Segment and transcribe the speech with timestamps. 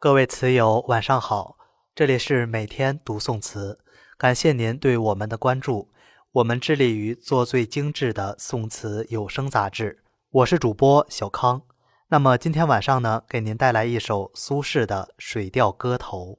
[0.00, 1.56] 各位词友，晚上好！
[1.92, 3.80] 这里是每天读宋词，
[4.16, 5.90] 感谢您对我们的关注。
[6.30, 10.04] 我们致力于做最精致的宋词有声杂志。
[10.30, 11.62] 我是主播小康。
[12.10, 16.26] 那么今天晚上呢，给您带来一首苏轼的《水调歌头》。《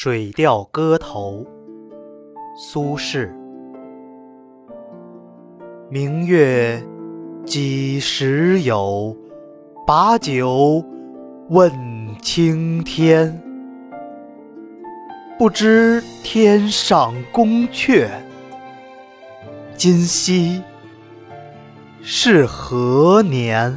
[0.00, 1.44] 水调歌头》
[2.56, 3.28] 苏轼：
[5.90, 6.80] 明月
[7.44, 9.16] 几时有？
[9.84, 10.84] 把酒
[11.48, 11.72] 问
[12.22, 13.42] 青天。
[15.36, 18.08] 不知天上宫阙，
[19.74, 20.62] 今夕
[22.02, 23.76] 是何年？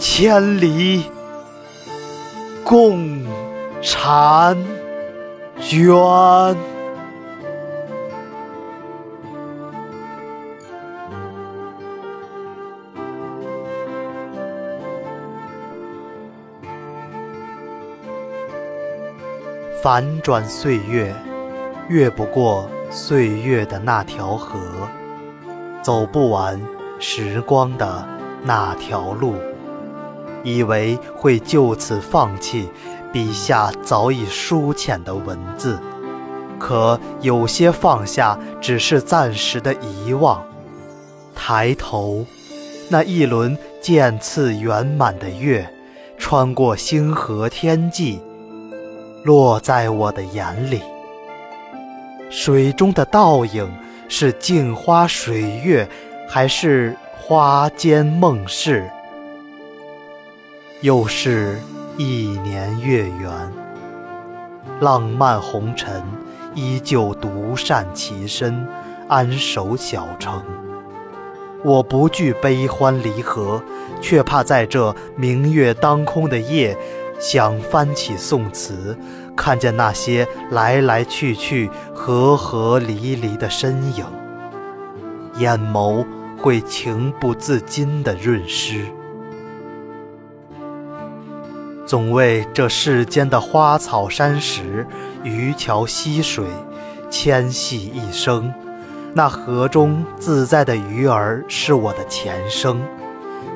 [0.00, 1.04] 千里
[2.64, 3.22] 共
[3.82, 4.56] 婵
[5.60, 6.56] 娟。
[19.82, 21.14] 反转岁月，
[21.88, 24.58] 越不过岁月的那条河，
[25.82, 26.58] 走不完
[26.98, 28.08] 时光的
[28.42, 29.34] 那条路。
[30.42, 32.68] 以为会就此放弃
[33.12, 35.78] 笔下早已书浅的文字，
[36.58, 40.44] 可有些放下只是暂时的遗忘。
[41.34, 42.24] 抬头，
[42.88, 45.68] 那一轮渐次圆满的月，
[46.18, 48.20] 穿过星河天际，
[49.24, 50.82] 落在我的眼里。
[52.28, 53.68] 水中的倒影
[54.08, 55.88] 是镜花水月，
[56.28, 58.88] 还是花间梦事？
[60.82, 61.58] 又是
[61.98, 63.30] 一年月圆，
[64.80, 66.02] 浪漫红尘
[66.54, 68.66] 依旧独善其身，
[69.06, 70.42] 安守小城。
[71.62, 73.62] 我不惧悲欢离合，
[74.00, 76.74] 却怕在这明月当空的夜，
[77.18, 78.96] 想翻起宋词，
[79.36, 84.06] 看见那些来来去去、合合离离的身影，
[85.36, 86.06] 眼眸
[86.38, 88.86] 会情不自禁地润湿。
[91.90, 94.86] 总为这世间的花草山石、
[95.24, 96.44] 渔樵溪水
[97.10, 98.54] 牵系一生，
[99.12, 102.80] 那河中自在的鱼儿是我的前生，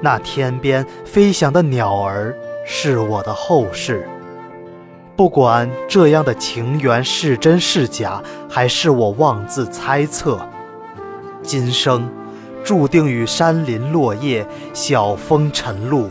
[0.02, 2.34] 那天边飞翔的鸟儿
[2.66, 4.04] 是我的后世。
[5.14, 8.20] 不管这样的情缘是真是假，
[8.50, 10.40] 还是我妄自猜测，
[11.40, 12.10] 今生
[12.64, 16.10] 注定与山林落叶、晓风晨露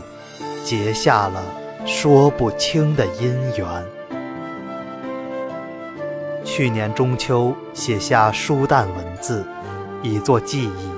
[0.64, 1.42] 结下了。
[1.86, 3.66] 说不清的姻缘。
[6.42, 9.44] 去年中秋写下书淡文字，
[10.02, 10.88] 以作记忆。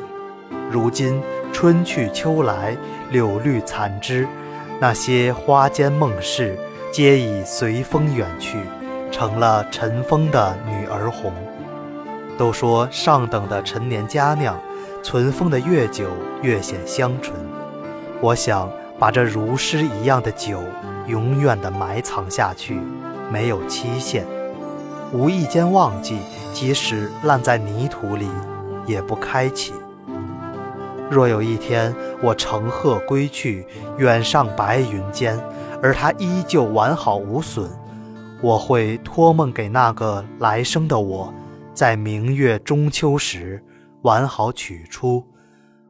[0.70, 1.20] 如今
[1.52, 2.76] 春去秋来，
[3.10, 4.28] 柳绿残枝，
[4.80, 6.56] 那些花间梦事，
[6.92, 8.56] 皆已随风远去，
[9.10, 11.32] 成了尘封的女儿红。
[12.38, 14.56] 都说上等的陈年佳酿，
[15.02, 16.10] 存封的越久
[16.42, 17.34] 越显香醇。
[18.20, 18.70] 我想。
[18.98, 20.62] 把这如诗一样的酒
[21.06, 22.80] 永远地埋藏下去，
[23.30, 24.24] 没有期限。
[25.12, 26.18] 无意间忘记，
[26.52, 28.26] 即使烂在泥土里，
[28.86, 29.72] 也不开启。
[31.08, 33.64] 若有一天我乘鹤归去，
[33.98, 35.38] 远上白云间，
[35.82, 37.70] 而它依旧完好无损，
[38.42, 41.32] 我会托梦给那个来生的我，
[41.72, 43.62] 在明月中秋时
[44.02, 45.24] 完好取出。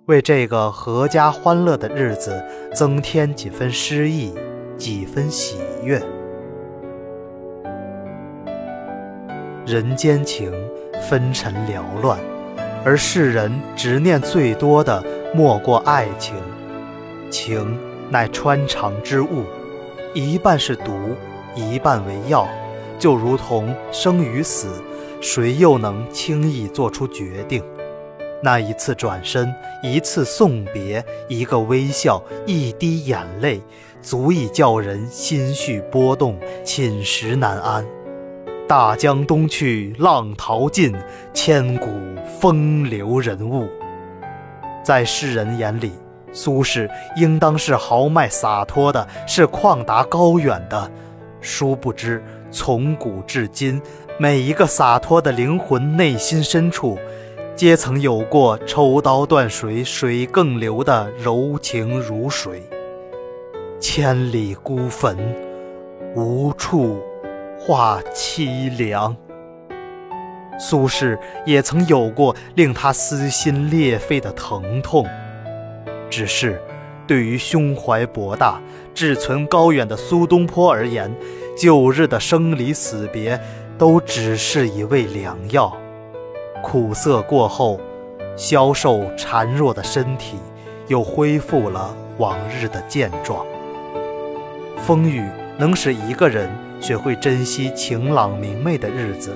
[0.06, 2.40] 为这个阖家欢乐的日子
[2.72, 4.32] 增添几分诗意，
[4.78, 6.00] 几分喜悦。
[9.66, 10.52] 人间情，
[11.08, 12.20] 纷尘缭乱，
[12.84, 15.02] 而世人执念最多的
[15.34, 16.36] 莫过爱情。
[17.28, 17.76] 情
[18.08, 19.42] 乃穿肠之物，
[20.14, 21.16] 一半是毒，
[21.56, 22.46] 一半为药，
[22.96, 24.68] 就如同生与死，
[25.20, 27.60] 谁又能轻易做出决定？
[28.42, 29.52] 那一次转身，
[29.82, 33.60] 一次送别，一个微笑，一滴眼泪，
[34.02, 37.84] 足以叫人心绪波动，寝食难安。
[38.68, 40.94] 大江东去，浪淘尽，
[41.32, 41.88] 千古
[42.40, 43.68] 风流人物。
[44.82, 45.92] 在世人眼里，
[46.32, 50.90] 苏轼应当是豪迈洒脱的，是旷达高远的。
[51.40, 53.80] 殊不知，从古至今，
[54.18, 56.98] 每一个洒脱的灵魂内心深处。
[57.56, 62.62] 皆曾有过抽刀断水，水更流的柔情如水。
[63.80, 65.16] 千里孤坟，
[66.14, 67.02] 无处
[67.58, 69.16] 话凄凉。
[70.58, 75.06] 苏轼也曾有过令他撕心裂肺的疼痛，
[76.10, 76.60] 只是
[77.06, 78.60] 对于胸怀博大、
[78.94, 81.10] 志存高远的苏东坡而言，
[81.56, 83.40] 旧日的生离死别，
[83.78, 85.74] 都只是一味良药。
[86.62, 87.80] 苦涩过后，
[88.36, 90.36] 消瘦孱弱的身体
[90.88, 93.46] 又恢复了往日的健壮。
[94.76, 95.24] 风雨
[95.56, 96.50] 能使一个人
[96.80, 99.30] 学会珍惜晴朗明媚的日子，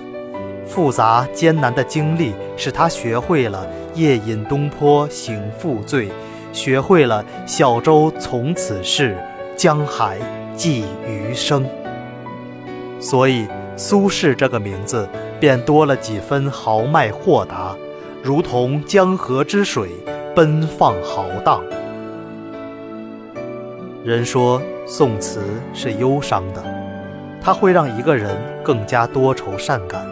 [0.66, 6.10] 复杂艰难的经历使他学会了夜饮东坡醒复醉，
[6.52, 9.16] 学会了小舟从此逝，
[9.56, 10.18] 江海
[10.54, 11.64] 寄余生。
[13.00, 13.46] 所以，
[13.76, 15.08] 苏轼这个名字。
[15.40, 17.74] 便多了几分豪迈豁达，
[18.22, 19.88] 如同江河之水，
[20.36, 21.64] 奔放豪荡。
[24.04, 25.42] 人说宋词
[25.72, 26.62] 是忧伤的，
[27.40, 30.06] 它会让一个人更加多愁善感。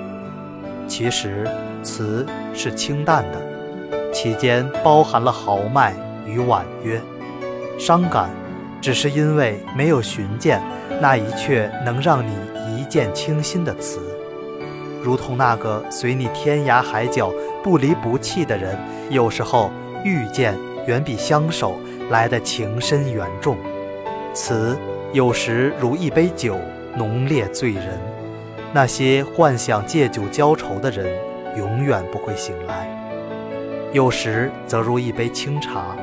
[0.87, 1.47] 其实
[1.83, 5.95] 词是清淡的，其间包含了豪迈
[6.27, 6.99] 与婉约。
[7.79, 8.31] 伤感，
[8.81, 10.63] 只是因为没有寻见
[11.03, 12.33] 那一阙能让你
[12.75, 14.01] 一见倾心的词。
[15.09, 17.33] 如同那个随你天涯海角
[17.65, 18.79] 不离不弃的人，
[19.09, 19.71] 有时候
[20.05, 20.55] 遇见
[20.87, 23.57] 远比相守来的情深缘重。
[24.35, 24.77] 词
[25.15, 26.59] 有时如一杯酒，
[26.95, 27.99] 浓烈醉人。
[28.71, 31.11] 那些幻想借酒浇愁的人，
[31.57, 32.87] 永远不会醒来。
[33.95, 35.97] 有时则如一杯清茶，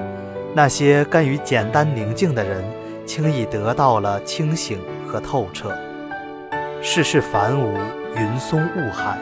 [0.55, 2.65] 那些甘于简单宁静的人，
[3.05, 5.71] 轻易得到了清醒和透彻。
[6.81, 7.69] 世事繁芜。
[8.17, 9.17] 云松雾海，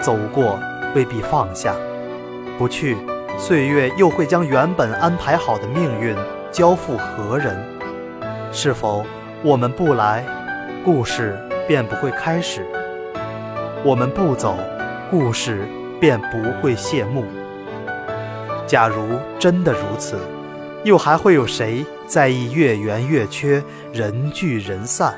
[0.00, 0.58] 走过
[0.94, 1.72] 未必放下，
[2.58, 2.96] 不去，
[3.38, 6.16] 岁月又会将原本安排好的命运
[6.50, 7.56] 交付何人？
[8.50, 9.04] 是否
[9.42, 10.24] 我们不来，
[10.84, 11.38] 故事
[11.68, 12.62] 便不会开始；
[13.84, 14.56] 我们不走，
[15.10, 15.68] 故事
[16.00, 17.24] 便不会谢幕？
[18.66, 20.18] 假如真的如此，
[20.82, 25.14] 又还会有谁在意月圆月缺，人聚人散？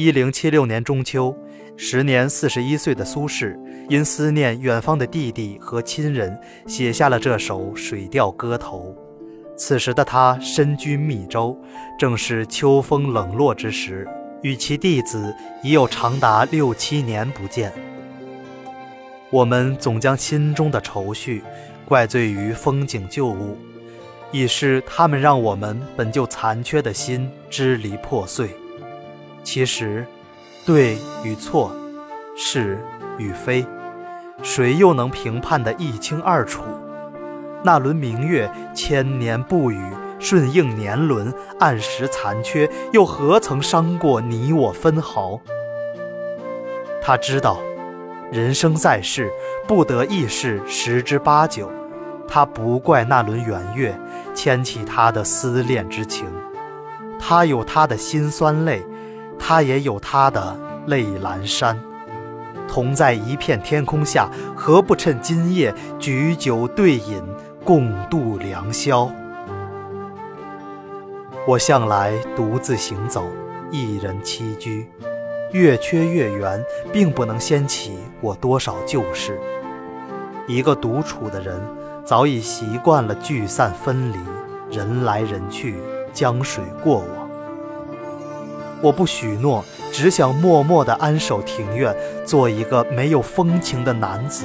[0.00, 1.36] 一零七六年中秋，
[1.76, 3.54] 时年四十一岁的苏轼，
[3.90, 8.96] 因思念远方的弟弟和亲人，写下了这首《水调歌头》。
[9.58, 11.54] 此时的他身居密州，
[11.98, 14.08] 正是秋风冷落之时，
[14.40, 17.70] 与其弟子已有长达六七年不见。
[19.28, 21.42] 我们总将心中的愁绪
[21.84, 23.54] 怪罪于风景旧物，
[24.32, 28.48] 已是他们让我们本就残缺的心支离破碎。
[29.42, 30.06] 其实，
[30.66, 31.72] 对与错，
[32.36, 32.78] 是
[33.18, 33.66] 与非，
[34.42, 36.62] 谁又能评判得一清二楚？
[37.62, 39.82] 那轮明月千年不语，
[40.18, 45.40] 顺应年轮，按时残缺，又何曾伤过你我分毫？
[47.02, 47.58] 他知道，
[48.30, 49.30] 人生在世，
[49.66, 51.70] 不得意事十之八九。
[52.28, 53.98] 他不怪那轮圆月
[54.34, 56.26] 牵起他的思恋之情，
[57.18, 58.86] 他有他的辛酸泪。
[59.50, 61.76] 他也有他的泪阑珊，
[62.68, 67.20] 同在一片天空下，何不趁今夜举酒对饮，
[67.64, 69.10] 共度良宵？
[71.48, 73.24] 我向来独自行走，
[73.72, 74.86] 一人栖居，
[75.50, 79.36] 月缺月圆，并不能掀起我多少旧事。
[80.46, 81.60] 一个独处的人，
[82.04, 84.18] 早已习惯了聚散分离，
[84.70, 85.74] 人来人去，
[86.12, 87.19] 江水过往。
[88.82, 91.94] 我不许诺，只想默默地安守庭院，
[92.24, 94.44] 做一个没有风情的男子，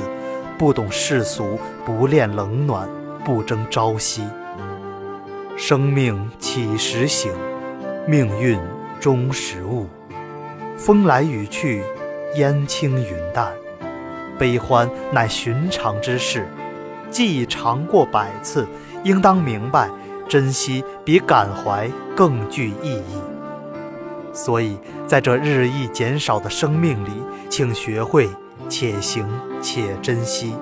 [0.58, 2.90] 不懂世俗，不恋冷暖，
[3.24, 4.24] 不争朝夕。
[5.56, 7.32] 生命起时醒，
[8.06, 8.60] 命运
[9.00, 9.88] 终时悟。
[10.76, 11.82] 风来雨去，
[12.36, 13.54] 烟轻云淡，
[14.38, 16.46] 悲欢乃寻常之事。
[17.10, 18.68] 既已尝过百次，
[19.06, 19.90] 应当明白，
[20.28, 23.35] 珍惜比感怀更具意义。
[24.36, 24.78] 所以，
[25.08, 27.12] 在这日益减少的生命里，
[27.50, 28.30] 请学会
[28.68, 29.26] 且行
[29.62, 30.54] 且珍惜。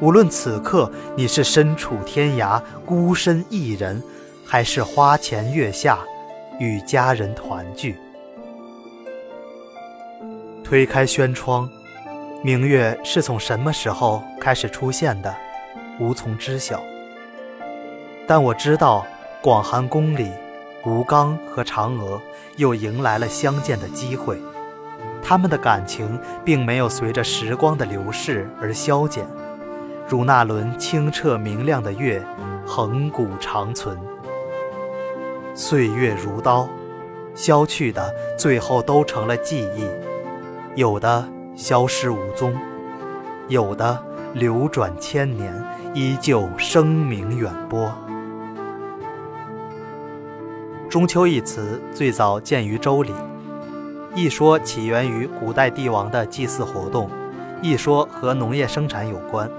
[0.00, 4.02] 无论此刻你是身处天涯孤身一人，
[4.44, 6.00] 还是花前月下
[6.58, 7.96] 与家人团聚。
[10.64, 11.70] 推开轩窗，
[12.42, 15.32] 明月是从什么时候开始出现的，
[16.00, 16.82] 无从知晓。
[18.26, 19.06] 但我知道，
[19.40, 20.28] 广寒宫里，
[20.86, 22.22] 吴刚和嫦娥
[22.56, 24.40] 又迎来了相见的机会。
[25.20, 29.26] 他们的感情并没有随着时光的流逝而消减。
[30.08, 32.24] 如那轮清澈明亮的月，
[32.64, 33.98] 恒古长存。
[35.52, 36.68] 岁月如刀，
[37.34, 39.84] 消去的最后都成了记忆，
[40.76, 42.56] 有的消失无踪，
[43.48, 44.00] 有的
[44.34, 45.52] 流转千年，
[45.92, 47.92] 依旧声名远播。
[50.88, 53.10] 中秋一词最早见于《周礼》，
[54.14, 57.10] 一说起源于古代帝王的祭祀活动，
[57.60, 59.50] 一说和农业生产有关。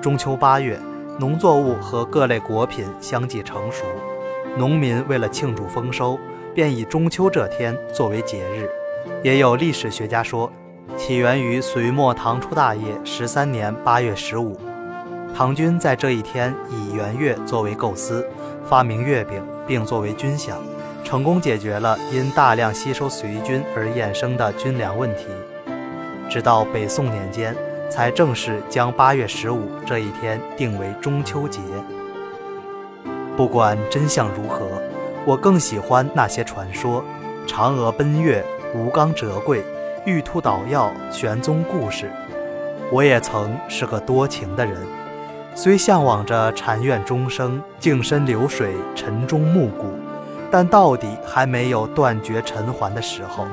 [0.00, 0.78] 中秋八月，
[1.18, 3.84] 农作物和各类果品相继成熟，
[4.58, 6.18] 农民为了庆祝丰收，
[6.52, 8.68] 便以中秋这天作为节日。
[9.22, 10.50] 也有历史学家说，
[10.96, 14.58] 起源于隋末唐初大业十三年八月十五，
[15.32, 18.26] 唐军在这一天以圆月作为构思，
[18.68, 20.52] 发明月饼，并作为军饷，
[21.02, 25.26] 成功解决了因大量吸收隋军而衍生的军粮问题。
[26.28, 27.54] 直到北宋年间。
[27.90, 31.58] 才正式将八月十五这一天定为中秋节。
[33.34, 34.66] 不管真相如何，
[35.24, 37.02] 我更喜欢那些传说：
[37.46, 38.44] 嫦娥奔月、
[38.74, 39.64] 吴刚折桂、
[40.04, 42.10] 玉兔捣药、玄宗故事。
[42.92, 44.76] 我也曾是个多情的人，
[45.60, 49.86] 虽向往着禅院钟声、静身流水、晨钟暮鼓，
[50.52, 53.44] 但到底还没有断绝尘寰的时候。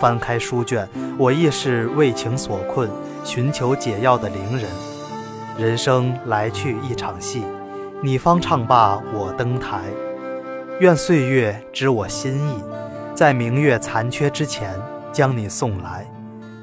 [0.00, 2.90] 翻开书卷，我亦是为情所困。
[3.22, 4.68] 寻求解药的伶人，
[5.56, 7.44] 人生来去一场戏，
[8.02, 9.82] 你方唱罢我登台。
[10.80, 12.56] 愿岁月知我心意，
[13.14, 14.74] 在明月残缺之前
[15.12, 16.04] 将你送来。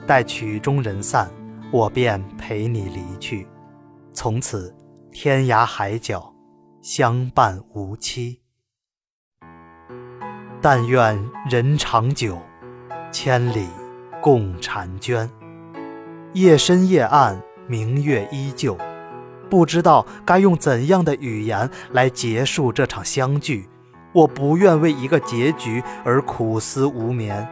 [0.05, 1.29] 待曲终人散，
[1.71, 3.47] 我便陪你离去，
[4.19, 4.75] 从此
[5.11, 6.33] 天涯海角
[6.81, 8.41] 相伴无期。
[10.59, 12.41] 但愿人长久，
[13.11, 13.67] 千里
[14.19, 15.29] 共婵娟。
[16.33, 18.75] 夜深夜暗，明月依旧，
[19.51, 23.69] 不知道该用怎样的语言来结束这场相聚。
[24.13, 27.47] 我不愿为一个结局而苦思无眠。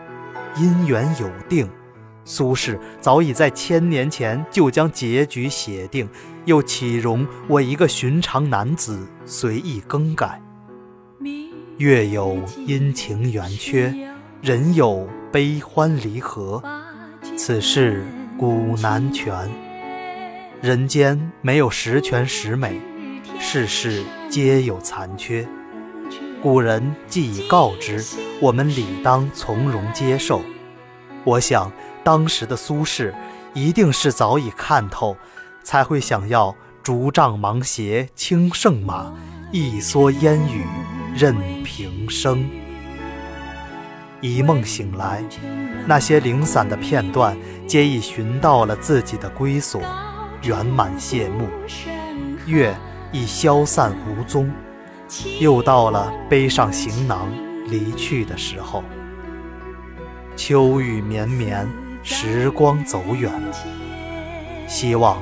[0.55, 1.69] 姻缘有定，
[2.25, 6.09] 苏轼早已在千年前就将结局写定，
[6.43, 10.41] 又岂容我一个寻常男子随意更改？
[11.77, 13.93] 月有阴晴圆缺，
[14.41, 16.61] 人有悲欢离合，
[17.37, 18.03] 此事。
[18.37, 19.49] 古难全，
[20.61, 22.81] 人间没有十全十美，
[23.39, 25.47] 世事皆有残缺。
[26.43, 28.03] 古人既已告知，
[28.41, 30.41] 我们理当从容接受。
[31.23, 31.71] 我想，
[32.05, 33.11] 当时的苏轼
[33.55, 35.17] 一定是早已看透，
[35.63, 39.11] 才会想要竹杖芒鞋轻胜马，
[39.51, 40.63] 一蓑烟雨
[41.15, 42.47] 任平生。
[44.21, 45.23] 一梦醒来，
[45.87, 47.35] 那些零散的片段
[47.65, 49.81] 皆已寻到了自己的归所，
[50.43, 51.49] 圆满谢幕。
[52.45, 52.77] 月
[53.11, 54.51] 已消散无踪，
[55.39, 57.27] 又到了背上行囊
[57.65, 58.83] 离去的时候。
[60.35, 61.67] 秋雨绵绵，
[62.05, 63.31] 时光走远。
[64.67, 65.19] 希望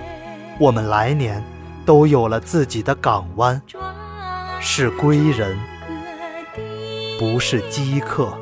[0.60, 1.42] 我们来年
[1.86, 3.62] 都有了自己的港湾，
[4.60, 5.58] 是归人，
[7.18, 8.38] 不是饥客。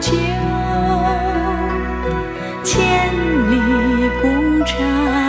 [0.00, 0.12] 久，
[2.62, 3.12] 千
[3.50, 5.27] 里共婵娟。